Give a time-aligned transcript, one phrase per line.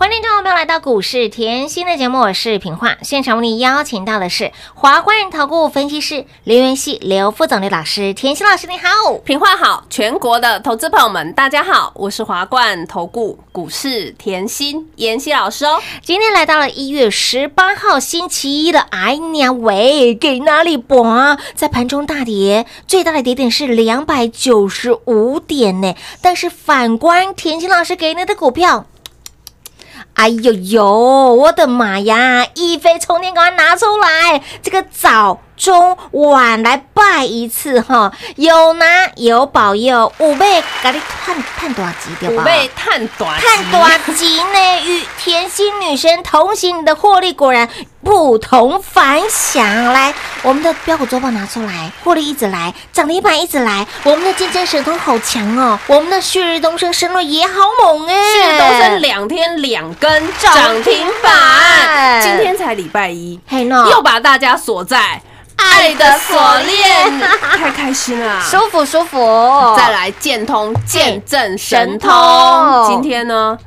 [0.00, 2.96] 欢迎听众朋友来到股市甜心的节目，我是平化。
[3.02, 9.18] 现场为你邀请到的是华冠投顾分析师刘元熙、刘副总刘老师，甜心老师你好。
[9.26, 15.78] 平话好，全国的投资朋友们，大家好，我是华冠投顾股市甜心妍希老师哦。
[16.02, 21.38] 今天来到了一月十八号星期一的，哎呀喂，给哪里博啊？
[21.54, 25.94] 在盘中大跌，最大的跌点是两百九十五点呢。
[26.22, 28.86] 但是反观甜心老师给你的股票。
[30.20, 32.46] 哎呦呦，我的妈呀！
[32.54, 34.42] 一飞冲天，赶快拿出来！
[34.62, 42.42] 这个早中晚来拜一次哈，有拿有保佑，五倍，给你探探多少级对吧？
[42.42, 44.84] 五倍探短，探多少级呢？
[44.84, 47.66] 与甜心女神同行，你的获利果然
[48.02, 49.92] 不同凡响。
[49.92, 50.12] 来，
[50.42, 65.20] 我们的标股周报拿出来，获利一直来，涨停板一直来，我们的金针神通好强哦，我们的旭日东升升落也好猛哎，旭日东升两天两根涨停板，今天才礼拜一，嘿喏，又把大家锁在。
[65.62, 67.20] 爱的锁链，
[67.58, 69.74] 太开心了，舒服舒服。
[69.76, 72.10] 再来建通，见证神通。
[72.88, 73.58] 今天呢，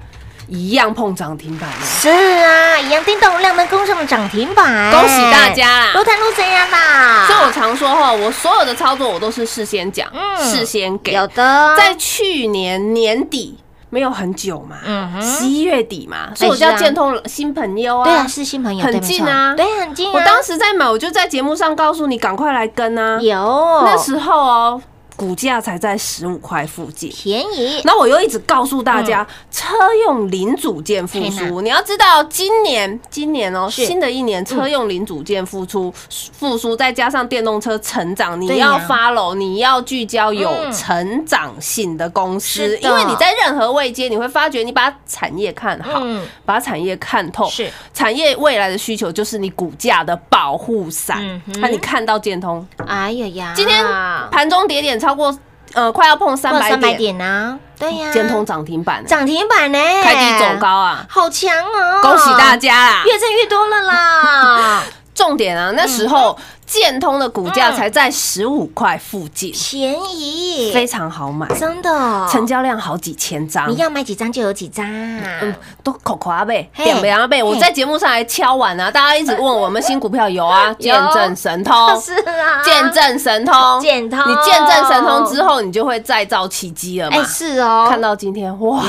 [0.54, 1.68] 一样碰涨停板。
[1.84, 5.92] 是啊，一样叮咚亮灯攻上了涨停板，恭喜大家啦！
[5.96, 7.26] 罗坦路怎样啦？
[7.28, 10.08] 所以我常说哈，我所有的操作我都是事先讲，
[10.40, 11.14] 事先给。
[11.14, 13.58] 有的，在去年年底。
[13.90, 14.78] 没有很久嘛，
[15.22, 20.12] 十一月底嘛，所以我叫建通新朋友啊，对啊，是新朋友，很近啊，对，很近。
[20.12, 24.82] 我当时在买，我就在节目上告诉你，赶快来跟啊，有那时候哦。
[25.24, 27.80] 股价才在十五块附近，便宜。
[27.86, 29.74] 那我又一直告诉大家，车
[30.06, 31.62] 用零组件复苏。
[31.62, 35.90] 你要知道，今年今年哦，新的一年车用零组件复苏
[36.38, 46.04] 复苏，再加上电动车成长，你要 follow，你要聚焦有成长性的公司，因为你在任何位阶，你会发觉你把产业看好，
[46.44, 47.72] 把产业看透，是。
[47.94, 51.42] 产业未来的需求就是你股价的保护伞。
[51.62, 53.86] 那你看到建通，哎呀呀，今天
[54.30, 55.00] 盘中跌点。
[55.04, 55.38] 超过
[55.74, 57.18] 呃，快要碰三百三百点。
[57.20, 64.84] 啊，对呀，建通涨停板，涨停板呢，开低走高啊，好强哦，恭喜大家啦，越挣越多了啦，
[65.16, 66.38] 重点啊，那时候。
[66.74, 81.74] 建通的股价才在十五块附近，便宜，非常好买，真的，成交量好几千张，你要买几张就有几张，嗯，都口口阿贝，点不阿贝，我在节目上还敲碗啊，大家一直问我们新股票有啊， 见证神通。
[82.02, 88.82] 是啊，见证神通，见通，你见证神通之后，你就会再造奇迹了嘛，哎，是哦，看到今天，哇，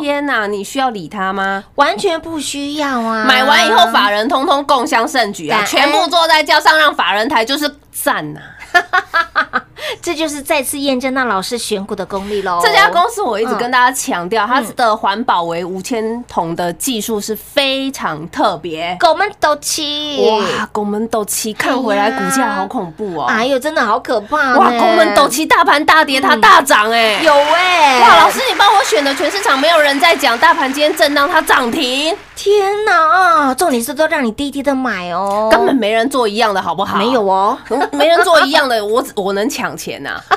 [0.00, 1.62] 天哪，你需要理他吗？
[1.74, 8.40] 完全不需要啊，买完以后法人通通共襄盛举啊，全部坐在轿上让法打人台就是赞呐。
[10.02, 12.60] 这就是再次验证那老师选股的功力喽。
[12.62, 18.96] 这家公司我一直跟大家强调，它的环保为无铅铜的技术是非常特别。
[19.00, 23.24] 狗们斗气哇，狗们斗气，看回来股价好恐怖哦。
[23.24, 24.70] 哎呦，真的好可怕哇！
[24.78, 28.00] 狗们斗气，大盘大跌，它大涨哎，有哎。
[28.00, 32.16] 哇，老师你帮我选的全市场没有人在讲，大盘今天震荡它涨停。
[32.36, 36.96] 天哪，重点是都让你低低的买哦，根本没人做一样的好不好？
[36.96, 37.56] 没有哦，
[37.92, 40.20] 没人做一样的，我我能抢钱呐。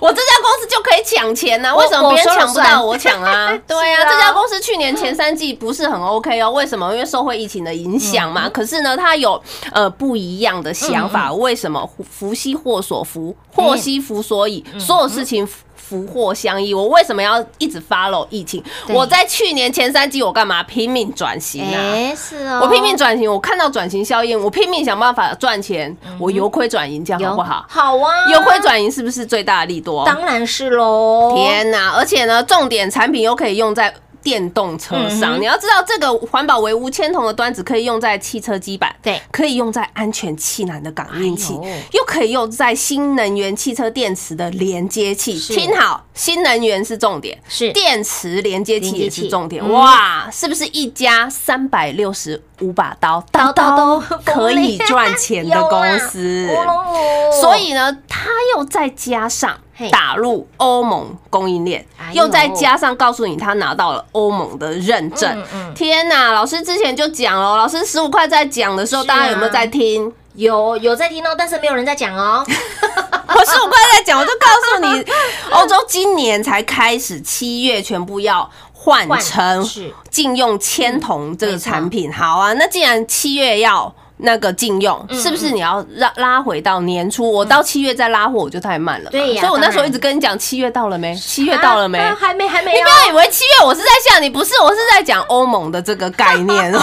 [0.00, 3.56] 我这家公司就可以抢钱呐，为什么别人抢不到我抢 啊？
[3.66, 6.92] 对啊，这家公司去年前三季不是很 OK 哦，为什么？
[6.92, 8.48] 因为受会疫情的影响嘛。
[8.48, 9.40] 可是呢，他有
[9.72, 11.88] 呃不一样的想法，为什么？
[12.10, 15.48] 福兮祸所伏，祸兮福所倚，所有事情。
[15.86, 18.62] 福祸相依，我为什么要一直 follow 疫情？
[18.88, 22.14] 我在去年前三季，我干嘛拼命转型啊？
[22.16, 27.64] 是哦，我拼命转型，我看到转型效应，我拼命想办法赚钱，我由亏转盈，这样好不好？
[27.68, 30.04] 好啊，由亏转盈是不是最大的利多？
[30.06, 31.34] 当然是喽！
[31.36, 33.92] 天哪，而且呢，重点产品又可以用在。
[34.24, 41.52] 电动车上，你要知道这个环保为无铅铜的端子可以用在汽车基板，对，可以用在安全气囊的感应器，
[41.92, 45.38] 又可以用在新能源汽车电池的连接器。
[45.38, 47.70] 听好，新能源是重点，是。
[47.72, 49.70] 电池连接器也是重点。
[49.70, 56.48] 哇，是不是一家三百六十五把刀，刀刀都可以赚钱的公司？
[57.42, 59.58] 所以呢，它又再加上。
[59.90, 65.44] 打入欧盟供应链，又再加上告诉你他拿到了欧盟的认证。
[65.74, 70.12] 天哪，老师之前就讲了，老师十五块在讲的时候，大家有没有在听？
[70.34, 72.44] 有有在听哦，但是没有人在讲哦。
[72.46, 75.04] 我十五块在讲，我就告诉你，
[75.50, 78.50] 欧洲今年才开始，七月全部要。
[78.76, 79.66] 换成
[80.10, 82.12] 禁用铅铜这个产品。
[82.12, 83.90] 好啊，那既然七月要。
[84.16, 87.28] 那个禁用是不是你要拉拉回到年初？
[87.30, 89.10] 我到七月再拉货，我就太慢了。
[89.10, 91.14] 对呀，所以我那时候一直跟你讲，七月到了没？
[91.16, 91.98] 七月到了没？
[91.98, 92.72] 还没，还没。
[92.72, 96.72] 你不要以为七月我是在吓你，不是，我是在讲欧盟的这个概念。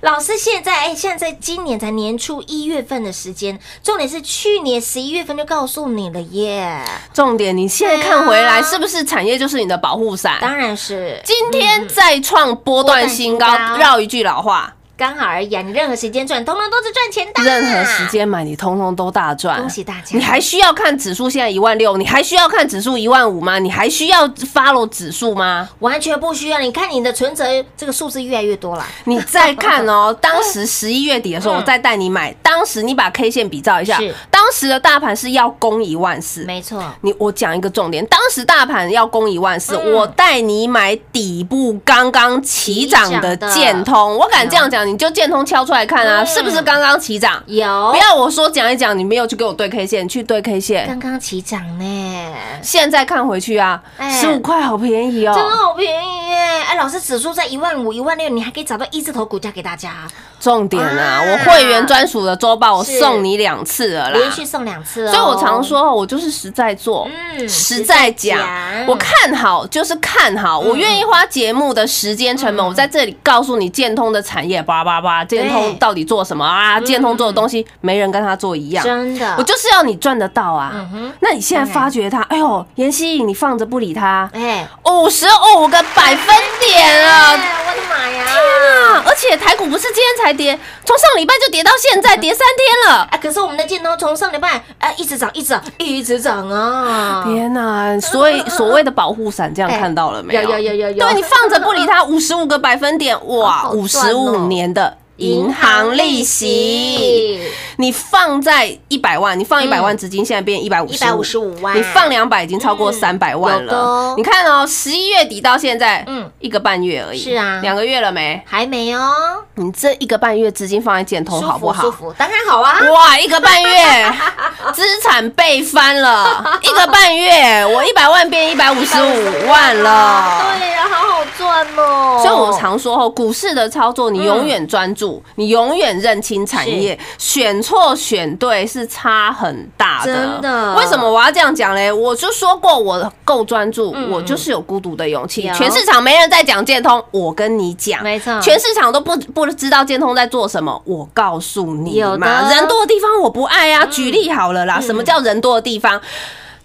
[0.00, 6.80] 老师，现在哎，现在今年才年初一月份的时间，重点是去年十一月份就告诉你了耶。
[7.12, 10.38] 重点，你现在看回来，是不是产业就是你的保护伞？
[10.40, 11.20] 当然是。
[11.24, 13.46] 今天再创波段新高，
[13.76, 14.72] 绕一句老话。
[14.98, 15.62] 刚好而已啊！
[15.62, 17.44] 你任何时间赚，通通都是赚钱的。
[17.44, 19.60] 任何时间买，你通通都大赚。
[19.60, 20.18] 恭喜大家！
[20.18, 21.96] 你还需要看指数现在一万六？
[21.96, 23.60] 你还需要看指数一万五吗？
[23.60, 25.68] 你还需要 follow 指数吗？
[25.78, 26.58] 完全不需要。
[26.58, 27.44] 你看你的存折
[27.76, 28.84] 这个数字越来越多了。
[29.04, 32.34] 你再看哦， 当时十一月底的时候，我再带你买。
[32.42, 34.00] 当时你把 K 线比照一下，
[34.32, 36.42] 当时的大盘是要攻一万四。
[36.42, 36.82] 没错。
[37.02, 44.87] 你我讲一个重点，当时大盘要攻一万四，我带你买底部刚刚起涨的建通，我敢这样讲。
[44.88, 47.42] 你就建通敲出来看啊，是不是刚刚起涨？
[47.46, 50.86] 有，不要我说讲一讲，你没有去给我对 K 线，去对 K 线。
[50.86, 56.36] 刚刚起涨呢，现在看回去啊，十五块好便宜哦，真的好便宜耶！
[56.68, 59.92] 哎，老师指数在一万五、一万六，你还可以找到一字头股价给大家。
[60.40, 65.08] 重点啊，我会员专属的周报，我送你两次了啦，连续送两次。
[65.08, 68.38] 所以我常说，我就是实在做，嗯，实在讲，
[68.86, 74.77] 我看好就是看好，我愿意花节目的时间成本，我在这里告诉你建通的产业吧。
[74.84, 75.24] 叭叭叭！
[75.24, 76.80] 建通到底做什么啊？
[76.80, 79.34] 建通做的东西没人跟他做一样，真的。
[79.38, 80.72] 我就是要你赚得到啊！
[81.20, 85.26] 那你现在发觉他，哎呦，妍希，你放着不理他，哎，五十
[85.56, 87.32] 五个百分点啊！
[87.32, 88.24] 我的妈呀！
[88.24, 89.02] 天啊！
[89.06, 93.08] 而且台股不是今天才跌，从上礼拜就跌到现在，跌三天了。
[93.10, 97.24] 哎，可是我们的建通从上礼拜哎一直涨，一直涨，一直涨啊！
[97.26, 97.98] 天哪！
[98.00, 100.42] 所以所谓的保护伞，这样看到了没有？
[100.42, 101.06] 有有有有有。
[101.06, 104.67] 对你放着不理他，五十五个百分点，哇，五十五年。
[104.72, 107.40] 的银行利息，
[107.76, 114.14] 你放在一百万，你放一百万资金，现在变一百五十，一百五十五万，你放两百已经超过三百万了。
[114.16, 118.40] 你看哦，十一月底到现在，嗯，一个半月而已，是啊，两个月了没？
[118.46, 119.12] 还没哦。
[119.56, 121.82] 你这一个半月资金放在建通好不好？
[121.82, 122.78] 舒服，当然好啊。
[122.92, 124.12] 哇，一个半月
[124.72, 130.44] 资产倍翻了，一个半月我一百万变一百五十五万了。
[130.60, 132.20] 对呀，好好赚哦。
[132.22, 135.07] 所以我常说哦，股市的操作你永远专注。
[135.36, 140.14] 你永远认清产业，选错选对是差很大的。
[140.14, 140.74] 真的？
[140.74, 141.92] 为什么我要这样讲嘞？
[141.92, 145.42] 我就说过，我够专注，我就是有孤独的勇气。
[145.54, 150.80] 全市场没人在讲建通，我跟你讲，没错，全市场都不不知道建通在做什么。
[150.84, 153.86] 我告诉你嘛，人多的地方我不爱啊。
[153.86, 156.00] 举例好了啦，什么叫人多的地方？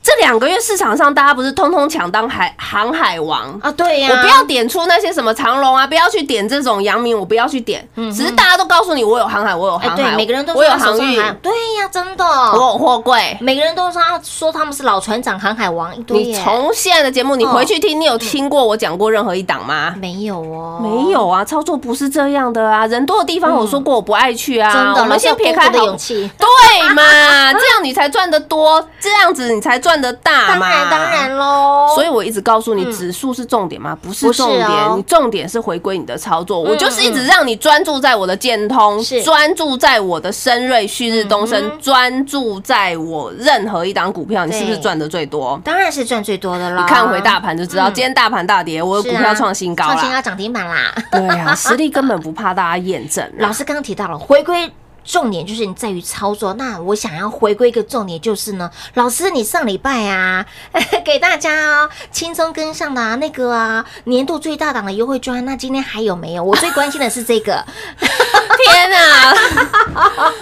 [0.03, 3.71] 这两个月市场上，大家不是通通抢当海航海王啊？
[3.71, 7.87] 对呀，我不要点出那些什么长龙啊，不要去点这种阳明，我不要去点。
[7.95, 15.93] 只是大家都告诉你，我有航海，我有航海，每个人都我有航运，对呀，真的，我有货柜，每个人都说说他们是老船长、航海王。
[16.09, 19.95] 你从现在的节目，你回去听，你有听过我讲过任何一档吗？
[19.97, 24.73] 没有哦，没有啊，操作不是这样的啊，人多的地方，我说过我不爱去啊。
[24.73, 27.01] 真的，我们先撇开的勇气，对嘛？
[27.53, 30.89] 这样你才赚得多，这样子你才赚得大嘛。
[30.89, 33.97] 当然喽，所以我一直告诉你，指数是重点吗？
[34.01, 36.59] 不是重点，你重点是回归你的操作。
[36.59, 45.59] 我就是一直让你专注在我的建通，专注在我的深瑞、旭日东升，专注在我任何一档股票，你是不是赚的最多？
[45.63, 46.81] 当然是赚最多的了。
[46.81, 50.93] 你看回大盘就知道，今天大盘大跌，我的股票创新高，创新高涨停板啦。
[51.11, 53.27] 对啊，实力根本不怕大家验证。
[53.37, 54.71] 老师刚刚提到了回归。
[55.03, 56.53] 重点就是你在于操作。
[56.53, 60.45] 那我想要回归一个重点，就是呢，老师，你上礼拜啊，
[61.03, 66.43] 给大家哦轻松跟上的啊，那个啊，年度最大档的优惠券，那今天还有没有？
[66.43, 67.63] 我最关心的是这个。
[68.65, 69.33] 天哪，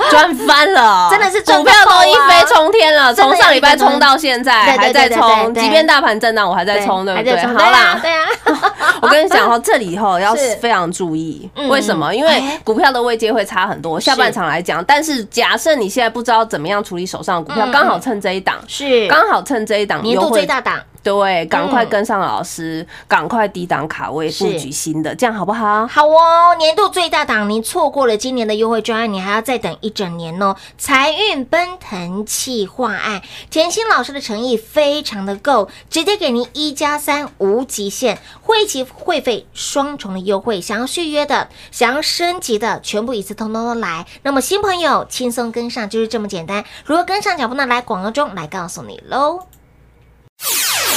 [0.10, 7.42] 赚翻了，真的是股票都一飞冲天了，从上礼拜冲到现在还在冲，即便大盘震荡，我还在冲，对不对？
[7.46, 8.28] 好啦，对啊，
[9.02, 12.14] 我跟你讲哦，这里以后要非常注意，为什么？
[12.14, 14.42] 因为股票的位阶会差很多，下半场。
[14.48, 19.08] 来讲，但是假设你现在不知道怎么样处理手上的股票，刚好趁这一档，是。
[19.08, 20.80] 刚好趁这一档年度最大档。
[21.04, 25.88] 对，赶快跟上老师，赶快低档卡位布局新的，这样好不好？
[25.88, 30.56] 好哦，年度最大档，您错过了今年的优惠专案，你还要再等一整年哦。
[30.78, 44.06] 财运奔腾气化案，甜心老师的诚意非常的够，直接给您一加三无极限，会籍会费双重的优惠，想要续约的，想要升级的，全部一次通通都来。
[44.22, 47.66] 那么新朋友轻松跟上就是这么简单，如何跟上脚步呢？
[47.66, 49.48] 来广告中来告诉你喽。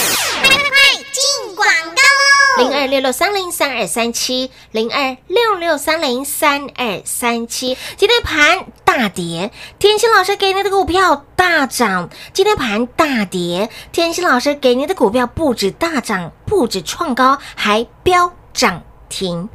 [0.04, 0.78] 快快快
[1.12, 1.54] 进！
[1.54, 7.76] 广告零二六六三零三二三七，零二六六三零三二三七。
[7.96, 12.10] 今天盘大跌，天心老师给您的股票大涨。
[12.32, 19.48] 今天盘大跌，天心老师给您的股票不止大涨，不止创高，还飙涨停。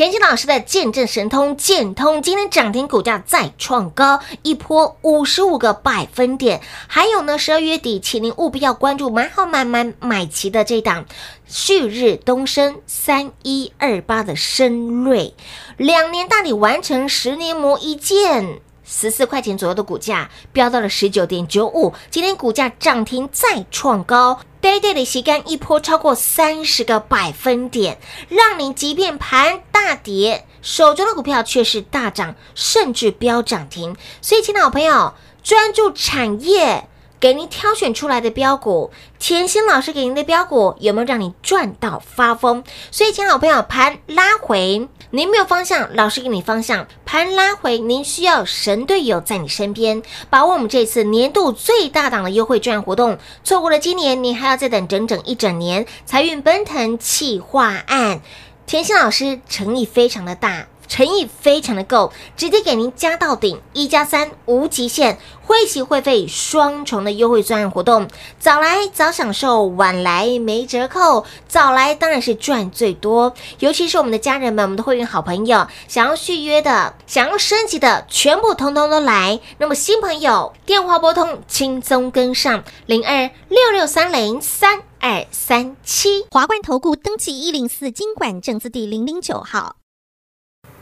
[0.00, 6.62] 田心老师的见证神通建通今天涨停，股价再创高，一波五十五个百分点。
[6.86, 11.04] 还有呢，十二月底，请您务必要关注买好买满买齐的这档
[11.46, 15.34] 旭日东升三一二八的深瑞，
[15.76, 18.62] 两年大底完成十年磨一剑。
[18.92, 33.96] 十四块钱左右的股价飙到了十九点九五，今天股价涨停再创高，day day 的吸干一波超过三十个百分点，让你即便盘大跌，手中的股票却是大涨，甚至飙涨停。
[34.20, 36.88] 所以，亲爱的朋友，专注产业。
[37.20, 42.64] 给您挑选出来的标股，甜心老师给您的标股有没有让你赚到发疯？
[42.90, 46.86] 所以，亲爱的朋友，盘拉回，您没有方向，老师给你方向。
[47.04, 53.18] 盘拉回，您需要神队友在你身边，把握我们这次年度最大档的优惠券活动。
[53.44, 55.84] 错过了今年，你还要再等整整一整年。
[56.06, 58.22] 财运奔腾企划案，
[58.64, 60.68] 甜心老师诚意非常的大。
[60.90, 68.08] 诚意非常的够，直接给您加到顶，一加三无极限，会席会费双重的优惠专案活动，
[68.40, 79.38] 早来早享受，晚来没折扣，早来当然是赚最多，尤其是我们的家人们，我们的会员好朋友，想要续约的，想要升级的，全部通通都来。
[79.58, 89.79] 那么新朋友电话拨通，轻松跟上零二六六三零三二三七华冠投顾登记一零四经管证字第零零九号。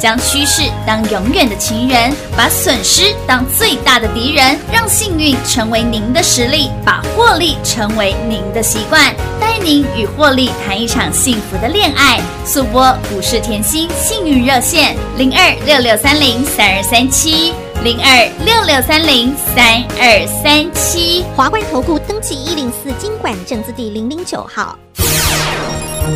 [0.00, 12.18] 将趋势当永远的情人，把损失当最大的敌人，让幸运成为您的实力，把获利成为您的习惯，带您与获利谈一场幸福的恋爱。
[12.46, 17.52] 速播股市甜心幸运热线零二六六三零三二三七。
[17.82, 24.78] 零二六六三零三二三七，华冠投顾登记一零四经管证字第零零九号。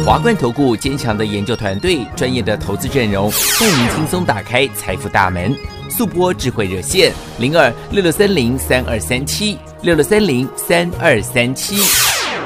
[0.03, 5.55] 华冠投顾坚强的研究团队，专业的投资阵容，带您轻松打开财富大门。
[5.89, 11.77] 速播智慧热线零二六六三零三二三七六六三零三二三七。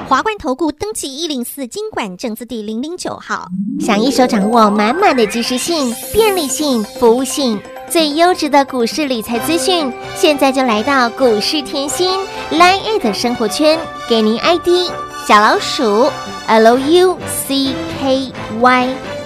[0.09, 3.49] 华冠投顾登记一零四经管证字第零零九号。
[3.81, 7.61] 想一手掌握满满的及时性、便利性、服务性。
[7.91, 12.11] 最优质的股市理财资讯，现在就来到股市甜心
[12.53, 13.79] Line 的生活圈，
[14.09, 14.69] 给您 ID
[15.29, 16.11] 小老鼠
[16.49, 17.15] Lucky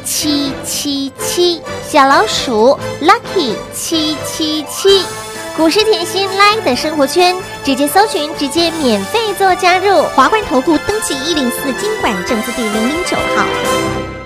[0.04, 5.04] 七七七，小老鼠 Lucky 七七七，
[5.56, 10.02] 股市甜心 Line 的生活圈，直接搜寻，直接免费做加入。
[10.16, 13.44] 华冠投顾登记一零四经管证字第零零九号，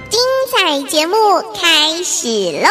[0.08, 0.18] 精
[0.50, 1.14] 彩节目
[1.52, 2.70] 开始喽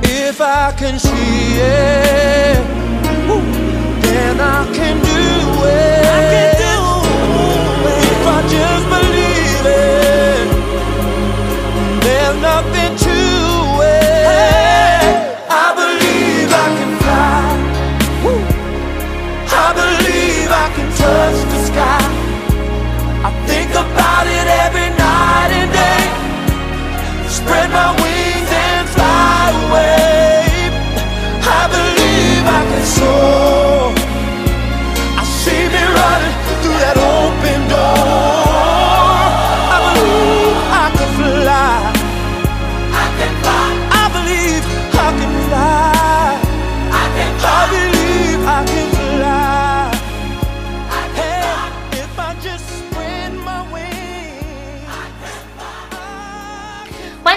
[0.02, 1.27] if I can see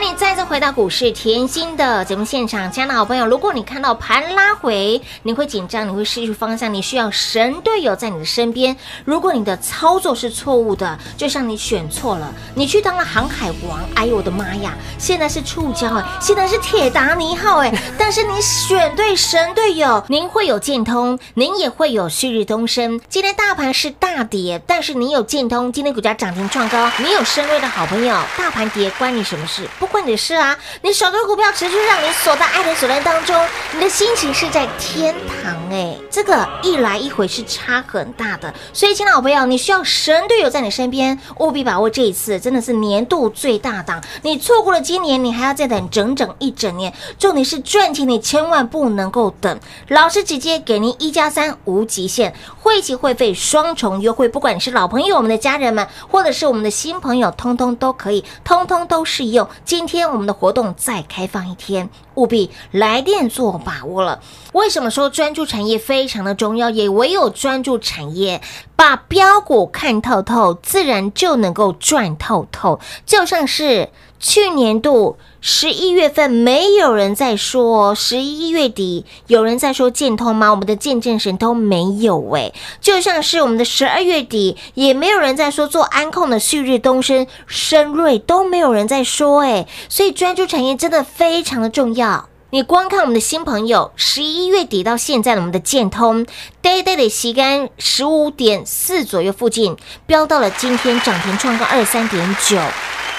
[0.01, 8.75] 你再次回到股市甜心的节目现场，亲爱的好朋友，如果你看到盘拉回，你会紧张，你会失去方向，你需要神队友在你的身边。
[9.05, 22.99] 如果你的操作是错误的，就像你选错了，你去当了航海王，哎呦我的妈呀，现在是触礁哎，现在是铁达尼号哎， 但是你选对神队友，您会有建通，您也会有旭日东升。
[23.11, 29.69] 今天大盘是大跌，但是你有建通，今天股价涨停创高，你有深瑞的好朋友，大盘跌关你什么事？
[29.79, 30.57] 不关你的事啊！
[30.83, 33.37] 你手中股票持续让你锁在爱的锁链当中，
[33.75, 38.55] 你的心情是在天堂哎，这个一来一回是差很大的。
[38.73, 44.01] 所以，亲爱的好朋友，你需要神队友在你身边，务必把握这一次，真的是年度最大档。
[44.23, 46.93] 你错过了今年，你还要再等整整一整年。
[47.19, 49.61] 重点是赚钱，你千万不能够等。
[49.89, 59.49] 老师直接给您一加三无极限，会期会费双重优惠，不管你是老朋友、我们的家人们，或者是我们的新朋友，通通都可以，通通都适用。
[59.65, 61.89] 今今天我们的活动再开放一天，
[62.21, 64.21] 务必来电做把握了。
[64.53, 66.69] 为什么说专注产业非常的重要？
[66.69, 68.43] 也唯有专注产业，
[68.77, 72.79] 把标股看透透，自然就能够赚透透。
[73.07, 80.51] 就像是去年度十一月份，没有人在说十一月底有人在说建通吗？
[80.51, 92.10] 我们的见证神都没有诶、就像是我们的十二月底，也没有人在说做安控的旭日东升、深瑞都没有人在说诶、所以专注产业真的非常的重要。
[92.53, 96.27] 你光看我们的新朋友，十一月底到现在，我们的建通
[96.61, 102.59] day day 的吸干十五点四左右附近，飙到了今天涨停创高二三点九，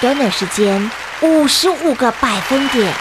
[0.02, 0.90] 短短时间
[1.22, 2.92] 五十五个百分点。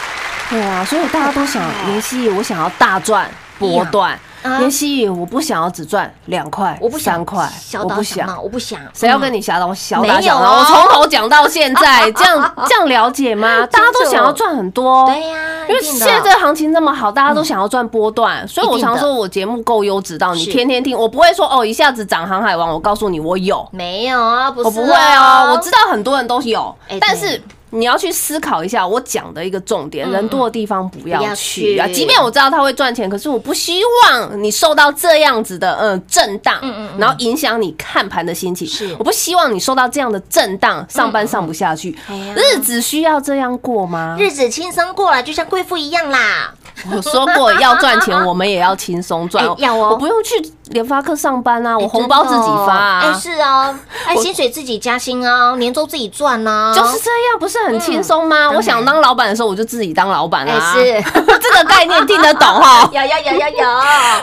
[0.50, 4.18] 对啊，所以大家都想妍希，我想要大赚波段。
[4.44, 7.50] 啊妍希，我不想要只赚两块，我不想三块，
[7.84, 8.44] 我不想。
[8.44, 8.80] 我不想。
[8.94, 10.52] 谁要嗯跟你小打小打小闹？
[10.52, 13.68] 哦我从头讲到现在， 这样这样了解吗？
[13.72, 15.38] 大家都想要赚很多，对呀
[15.70, 27.42] 因为现在这个行情这么好，大家都想要赚波段，所以我常说我节目够优质到你天天听，我不会说哦一下子涨航海王，我告诉你我有，没有啊，不、我不会哦，我知道很多人都有哎，但是。
[27.72, 31.88] 你要去思考一下我讲的一个重点，嗯人多的地方不不要要去啊！
[31.88, 36.60] 即便我知道他会赚钱，可是我不希望你受到这样子的嗯震荡，
[36.98, 38.68] 然后影响你看盘的心情。
[38.68, 41.98] 是我不希望你受到这样的震荡，上班上不下去。
[42.36, 44.16] 日子需要这样过吗？
[44.20, 46.54] 日子轻松过了，就像贵妇一样啦。
[46.92, 50.34] 我说过要赚钱，我们也要轻松赚 哎，要哦我不用去
[50.72, 58.48] 联发科上班啊，我哎红包自己发哎，啊，是啊， 哎，薪水自己加薪啊，年终自己赚呐，就是这样，不是很轻松吗？
[58.52, 60.74] 嗯我想当老板的时候，我就自己当老板哎啊。
[60.74, 61.02] 是。
[61.42, 62.88] 这个概念听得懂哈？
[62.94, 63.66] 有有有有有，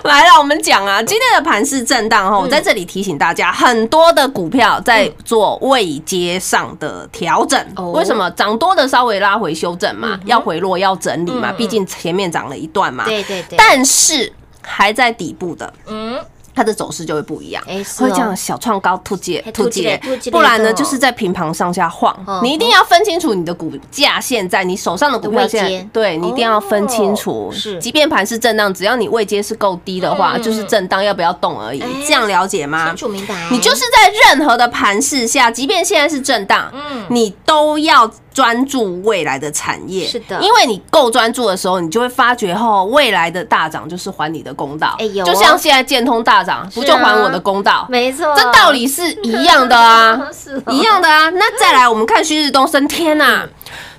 [0.04, 7.60] 来了，我们讲啊，今天的盘势震荡哈，我在这里提醒大家，很多的股票在做未接上的调整。
[7.76, 7.90] 哦。
[7.90, 8.30] 为什么？
[8.32, 10.18] 涨多的稍微拉回修正嘛？
[10.26, 13.04] 要回落要整理嘛毕竟前面涨了一段嘛。
[13.04, 14.32] 对对对，但是
[14.62, 16.18] 还在底部的，嗯，
[16.58, 19.88] 它的走势就会不一样，会这样小创高突击突击，
[20.28, 22.40] 不然呢就是在平盘上下晃哦。
[22.42, 27.54] 你一定要分清楚你的股价现在，你手上的股票现在，对你一定要分清楚哦。
[27.54, 31.88] 是即便盘是震荡，只要你位阶是够低的话，嗯就是震荡要不要动而已哎。
[32.04, 32.96] 这样了解吗清？
[32.96, 40.06] 楚明白，你就是在任何的盘势下，即便现在是震荡，嗯你都要专注未来的产业。
[40.06, 44.96] 是的因为你够专注的时候，你就会发觉后未来的大涨就是还你的公道。
[45.24, 47.86] 就像现在建通大涨，不就还我的公道？
[47.90, 50.18] 没错，这道理是一样的啊，
[50.72, 51.28] 一样的啊。
[51.30, 53.42] 那再来，我们看旭日东升，天呐！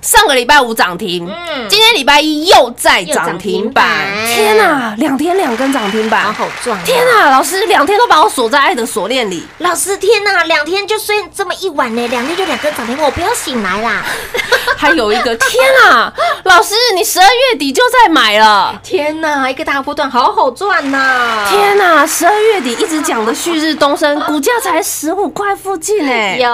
[0.00, 1.68] 上个礼拜五涨停，嗯。
[1.68, 3.86] 今天礼拜一又在涨停板。
[4.26, 14.02] 天呐，两天两根涨停板，好赚啊，天呐，老师两天都把我锁在爱的锁链里，老师，天呐，两天就睡这么一晚呢，两天就两根涨停板，我不要醒来啦！
[14.76, 16.12] 还有一个天啊，
[16.44, 18.74] 老师你十二月底就在买了。
[18.82, 21.46] 天呐，一个大波段，好好赚呐！
[21.50, 26.48] 天呐，十二月底一直讲的旭日东升，股价才十五块附近呢、有。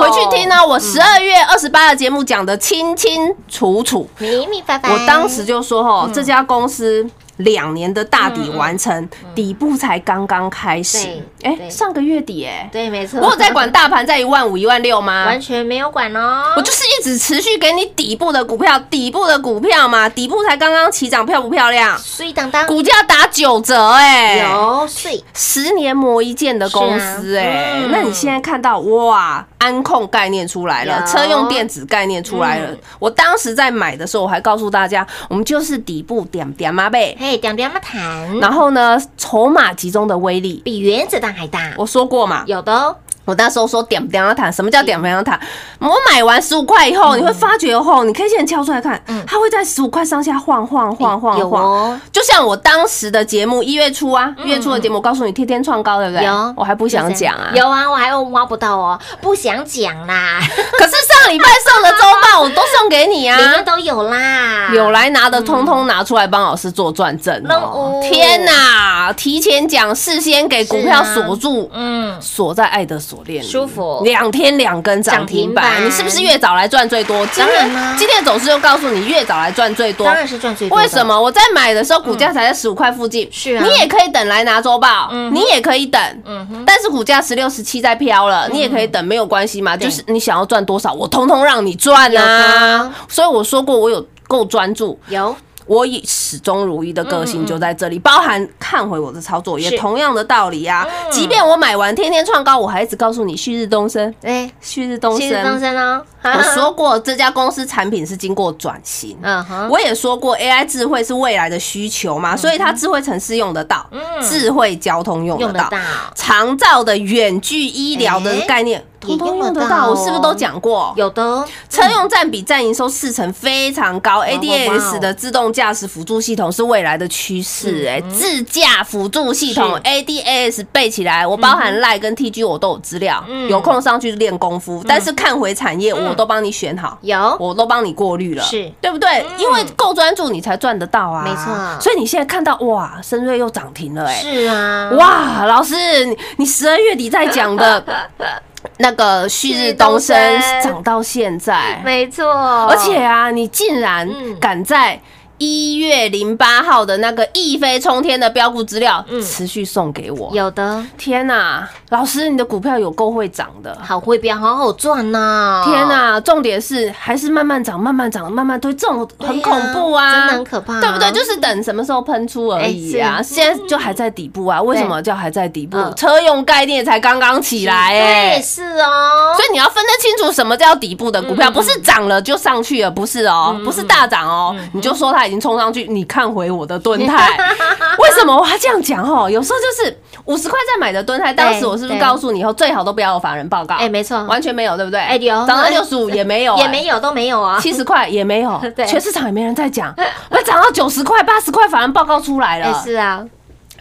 [0.00, 4.08] 回去听呢，我十二月二十八的节目讲的清清楚楚。
[4.18, 4.90] 明明白白。
[4.90, 7.08] 我当时就说吼，嗯这家公司
[7.38, 10.98] 两年的大底完成，底部才刚刚开始。
[11.42, 15.24] 哎，对上个月底哎，对，没错，我有在管大盘在一万五、一万六吗？
[15.24, 16.52] 完全没有管哦。
[16.54, 21.98] 我就是一直持续给你底部的股票，底部的股票嘛，底部才刚刚起涨，漂不漂亮？
[21.98, 32.70] 睡当当股价打九折哎、有睡，十年磨一剑的公司哎、啊嗯那你现在看到哇，安控概念出来了，有车用电子概念出来了。
[32.72, 37.16] 嗯我当时在买的时候，我还告诉大家，我们就是底部点点嘛呗。
[37.20, 41.72] 嘿，点点嘛弹，然后呢，筹码集中的威力，比原子弹还大。
[41.76, 42.96] 我说过嘛，有的哦，
[43.30, 45.38] 我那时候说点不点要谈，什么叫点点要谈？
[45.78, 51.62] 我买完十五块以后，你会发觉后，你 K 线敲出来看，它会在十五块上下晃晃晃晃有晃。
[51.62, 56.26] 哦，就像我当时的节目一月初啊，一月初的节目，我告诉你天天创高，对不对？
[56.26, 57.52] 有，我还不想讲啊。
[57.54, 60.40] 有啊，我还有挖不到哦，不想讲啦，
[60.76, 63.46] 可是上礼拜送的周报我都送给你啊里。
[63.46, 68.00] 面都有啦，有来拿的，通通拿出来帮老师做转正哦哦！
[68.02, 77.26] 天哪，提前讲，事先给股票锁住，嗯，锁在爱的锁链，舒服两天两根涨停板，你是不是越早来赚最多？
[77.26, 80.14] 今天当然啦今天的走势就告诉你，越早来赚最多当。
[80.14, 80.78] 然是赚最多。
[80.78, 81.00] 为什？
[81.04, 83.28] 么我在买的时候股价才在十五块附近？
[83.32, 89.76] 是啊你也可以等来拿周报，你也可以等，嗯，但是股价十六十七在飘了，你也可以等，没有关系嘛。
[89.76, 92.94] 就是你想要赚多少，我通通让你赚啊。
[93.08, 95.34] 所以我说过，我有够专注，有
[95.66, 100.86] 我以始终如一的个性就在这里，包含看回我的操作，也同样的道理啊。
[100.88, 101.12] 嗯。
[101.12, 105.60] 即便我买完天天创高，我还一直告诉你旭日东升，哎，旭日东新日东升。
[105.60, 114.00] 升哦，我说过这家公司产品是经过转型，嗯哼，我也说过 AI 智慧是未来的需求嘛，所以它智慧城市用得到，嗯。
[114.22, 115.70] 智慧交通用得到。
[116.14, 118.40] 长照的远距医疗的哎。
[118.46, 119.88] 概念，也通通用得到。
[119.90, 120.92] 我是不是哦都讲过？
[120.96, 124.18] 有的哦，车用占比占营收四成，非常高。
[124.20, 134.84] 哇哇 ADAS 的自动驾驶辅助系统是未来的趋势，哎，自驾辅助系统是 ADAS 背起来，我包含赖跟 TG 我都有资料，嗯有空上去练功夫。
[134.86, 136.98] 但是看回产业，我都帮你选好。
[137.02, 139.24] 有我都帮你过滤了，是对不对？
[139.38, 141.22] 因为够专注，你才赚得到啊。
[141.24, 147.82] 没错所以你现在看到哇，深瑞又涨停了，哎，是啊，哇，老师，你你十二月底在讲的
[148.80, 150.62] 那个旭日东升旭日东升。
[150.62, 152.26] 涨到现在，没错，
[152.66, 154.38] 而且啊，你竟然嗯。
[154.40, 154.98] 敢在
[155.40, 160.30] 一月零八号的那个一飞冲天的标股资料嗯持续送给我。
[160.34, 163.76] 有的天呐，老师，你的股票有够会涨的。
[163.82, 165.62] 好会标，好好赚呐！
[165.64, 171.10] 天呐，重点是还是慢慢涨，慢慢涨，慢慢推，这种很恐怖啊，真的很可怕对不对？
[171.12, 173.22] 就是等什么时候喷出而已啊。
[173.22, 175.94] 现在就还在底部啊，为什么叫还在底部嗯？
[175.96, 179.19] 车用概念才刚刚起来哎、对，是哦，
[179.60, 187.36] 要分得清楚什么叫底部的股票，嗯不是涨了就上去了，不是哦，不是大涨哦，嗯你就说它已经冲上去，你看回我的蹲态，
[187.98, 189.28] 为什么我要这样讲哦？
[189.30, 193.74] 有时候就是五十块再买的蹲态，当时我是不是告诉你以后最好都不要有法人报告？
[193.76, 195.00] 哎没错完全没有，对不对？
[195.00, 199.94] 哎有涨到六十五也没有， 也没有都没有啊，七十块也没有 对，全市场也没人在讲，
[200.30, 202.82] 我涨到九十块、八十块，法人报告出来哎了。
[202.82, 203.24] 是啊，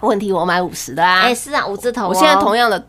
[0.02, 2.10] 问题我买五十的啊哎，，是啊，五字头哦。
[2.10, 2.86] 我现在同样的大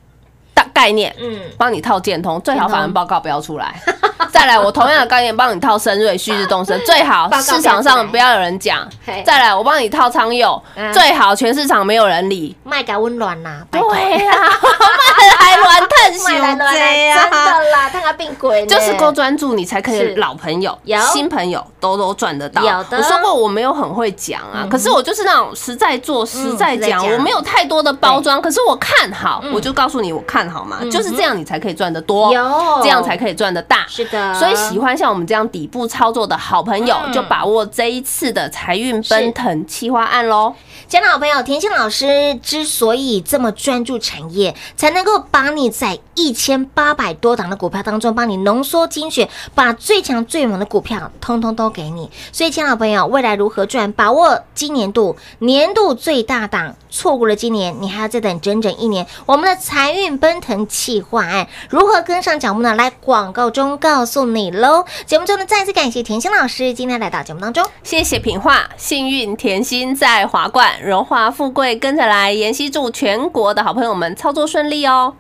[0.81, 1.39] 概念，嗯。
[1.59, 3.75] 帮你套建通，最好法人报告不要出来。
[4.33, 8.89] 再来，我同样的概念帮你套深瑞、旭日东升， 最好市场上不要有人讲。
[9.05, 9.23] 嘿。
[9.27, 12.57] 再来，我帮你套仓佑嗯，最好全市场没有人理。
[12.63, 14.33] 卖给温暖呐，对呀，
[15.19, 20.79] 卖来乱探卖来乱来，真的啦，看他变鬼呢，就是够专注，你才可以老朋友、
[21.13, 22.63] 新朋友都都赚得到。
[22.63, 32.81] 我说过我没有很会讲啊，可是我就是那种实在做、实在讲我没有太多的包装，可是我看好，我就告诉你我看好嘛，就是这样，你才可以赚得多，有。
[32.83, 33.85] 这样才可以赚得大。
[33.89, 37.13] 是的，所以喜欢像我们这样底部操作的好朋友，嗯。
[37.13, 40.55] 就把握这一次的财运奔腾企划案喽。
[40.91, 52.11] 亲爱的朋友，甜心老师之所以这么专注产业，才能够把你在一千八百多档的股票当中，帮你浓缩精选，把最强最猛的股票通通都给你。
[52.33, 53.93] 所以，亲爱的朋友，未来如何赚？
[53.93, 59.07] 把握今年度年度最大档，错过了今年，你还要再等整整一年。
[59.27, 62.75] 我们的财运奔腾企划案如何跟上脚步呢？
[62.75, 64.85] 来广告中告诉你喽。
[65.07, 67.65] 节目中呢，再次感谢甜心老师今天来到节目当中。
[67.85, 72.33] 谢谢品化，幸运甜心在华冠，荣华富贵跟着来。
[72.33, 75.15] 妍希祝全国的好朋友们操作顺利哦。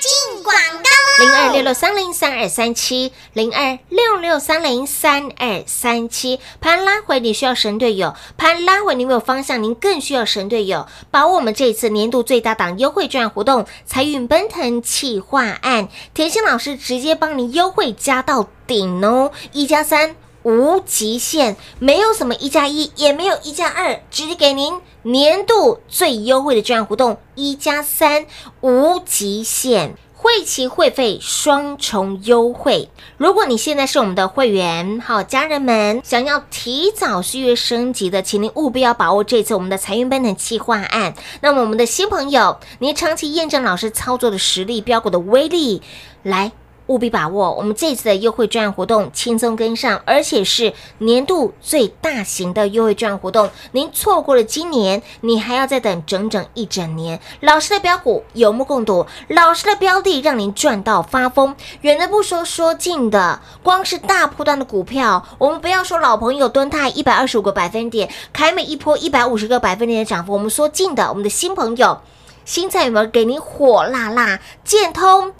[0.00, 6.40] 进广告零二六六三零三二三七，零二六六三零三二三七。
[6.60, 10.86] 盘拉回，你需要神队友；盘拉回，你没有方向，您更需要神队友。
[11.10, 20.16] 把握我们这一次年度最大档优惠券活动——财运奔腾企划案，甜心老师直接帮您优惠加到顶哦，一加三。
[20.42, 28.26] 无极限，没有什么一加一，也没有一加二，直接给您年度最优惠的专案活动一加三
[28.60, 29.96] 无极限。
[30.22, 32.90] 会期会费双重优惠。
[33.16, 41.14] 如果你现在是我们的会员，好家人们，想要提早续约升级的，请您务必要把握这次我们的财运奔腾计划案。
[41.40, 45.80] 那么我们的新朋友，您长期验证老师操作的实力、标股的威力，
[46.22, 46.52] 来。
[46.90, 53.48] 务必把握我们这次的优惠券活动，轻松跟上，而且是年度最大型的优惠券活动。
[53.70, 57.20] 您错过了今年，你还要再等整整一整年。
[57.38, 61.54] 老师的标股有目共睹，老师的标的让您赚到发疯。
[61.82, 72.00] 远的不说，说近的，光是大波段的股票，我们不要说老朋友敦泰一百二十五个百分点，凯美一波一百五十个百分点的涨幅，我们说近的，我们的新朋友。
[72.44, 74.40] 新菜有没有给您火辣辣？
[74.64, 75.32] 建通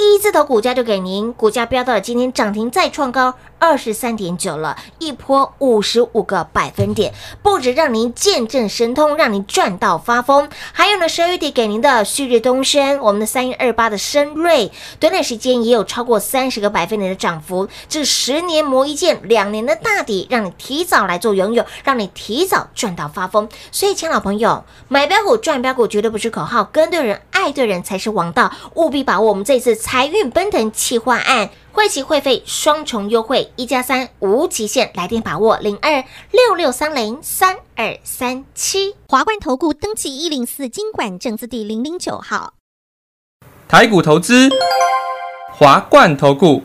[0.00, 23.48] 一字头股价就给您，股价飙到了今天涨停再创高二十三点九了，一波五十五个百分点，不止让您见证神通，让您赚到发疯，还有呢，十二月底给您的旭日东升，我们的三一二八的深瑞，短短时间也有超过三十个百分点的涨幅，这十年磨一剑，两年的大底，让你提早来做拥有，让你提早赚到发疯。
[23.72, 31.50] 所以，亲老朋友，买标股赚标股绝对不是口号，跟对人、爱对人才是王道，务必把握我们这次财运奔腾企划案。
[31.78, 38.96] 会期会费双重优惠，一加三无极限，来电把握零二六六三零三二三七。
[39.08, 42.54] 华冠投顾登记一零四经管证字第零零九号。
[43.68, 44.48] 台股投资，
[45.52, 46.64] 华冠投顾。